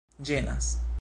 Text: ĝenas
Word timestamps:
ĝenas 0.29 0.75